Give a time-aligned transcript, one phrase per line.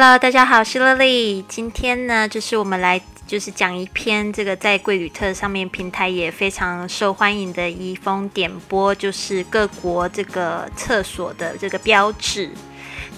[0.00, 1.44] Hello，大家好，是 Lily。
[1.48, 12.48] 今天呢，就是我们来就是讲一篇这个在贵旅特上面平台也非常受欢迎的一封点播，就是各国这个厕所的这个标志。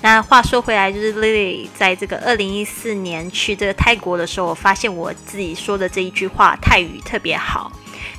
[0.01, 7.71] 那话说回来，就是 Lily 在这个二零一四年去这个泰国的时候，我发现我自己说的这一句话泰语特别好，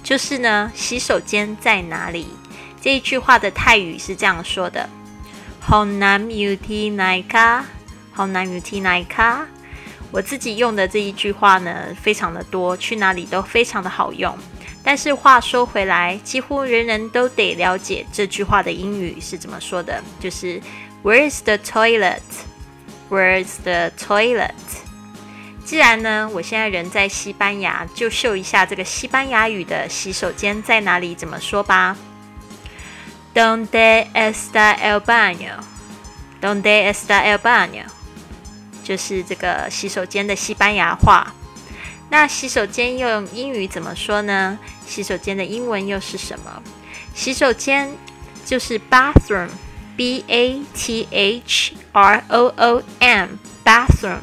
[0.03, 2.27] 就是呢，洗手间在哪里？
[2.79, 4.87] 这一句话的泰语是这样说的
[5.67, 7.63] ：Hong Nam Uti Naika。
[8.21, 9.47] 好难有听哪一卡？
[10.11, 14.37] 我自己用的这一句话呢，非常的多，去哪里都非常的好用。
[14.83, 20.61] 但是话说回来，几乎人人都得了解这句话的英语是怎么说的，就是
[21.03, 22.21] Where is the toilet?
[23.09, 24.51] Where is the toilet？
[25.65, 31.97] 既然呢，我现在人在西班牙，就秀一下这个西班牙语的洗手间在哪里，怎么说吧
[33.33, 37.85] ？Donde está el baño？Donde está el baño？
[38.83, 41.33] 就是这个洗手间的西班牙话。
[42.09, 44.59] 那洗手间用英语怎么说呢？
[44.85, 46.61] 洗手间的英文又是什么？
[47.15, 47.89] 洗手间
[48.45, 54.19] 就是 bathroom，b a t h r o o m，bathroom。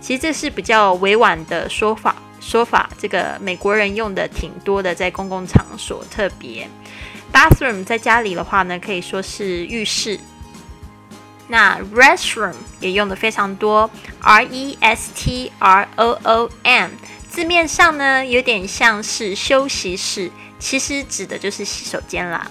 [0.00, 6.68] 其实这是比较委婉的说法，说法这个美国人用的挺多的，在公共场所特别。
[7.32, 10.20] bathroom 在家里的话呢，可以说是浴室。
[11.52, 13.90] 那 restroom 也用的非常多
[14.22, 16.90] ，r e s t r o o m，
[17.28, 22.50] 字面上呢有点像是休息室，其实指的就是洗手间啦。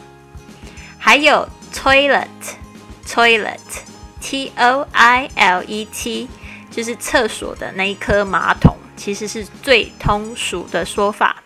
[1.00, 6.30] 还有 toilet，toilet，t o i l e t，
[6.70, 11.38] 就是厕所的那一颗马桶，其实是最通俗的说法。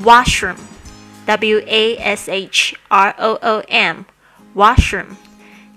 [0.00, 5.08] washroom，w a s h r o o m，washroom。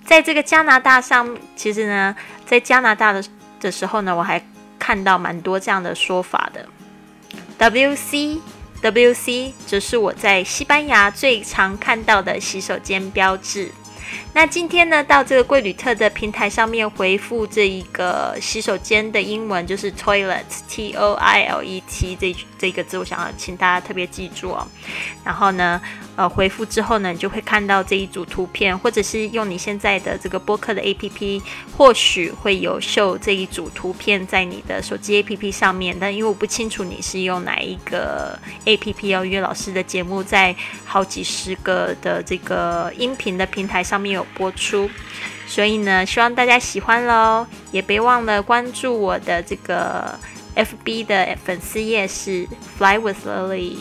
[0.07, 3.21] 在这个加拿大上，其实呢，在加拿大的
[3.59, 4.41] 的时候呢，我还
[4.79, 6.65] 看到蛮多这样的说法的。
[7.57, 8.39] W C
[8.81, 13.69] W C，这是我在西班牙最常看到的洗手间标志。
[14.33, 24.65] 那今天呢，到这个贵旅特的平台上面回复这一个洗手间的英文就是 toilet，T O I L E T 这这个字，我想要请大家特别记住哦。
[25.25, 25.81] 然后呢，
[26.17, 31.43] 呃，回复之后呢，你就会看到这一组图片，或者是用你现在的这个播客的 A P P，
[31.77, 35.95] 或许会有秀这一组图片在你的手机 A P P 上面。
[35.99, 38.35] 但因为我不清楚你是用哪一个
[38.65, 44.89] A P P 哦，约老师的节目在好几十个的这个音频的平台上面有播出，
[45.45, 50.17] 所以呢，希望大家喜欢喽，也别忘了关注我的这个
[50.55, 52.47] F B 的粉丝页是
[52.79, 53.75] Fly with Lily。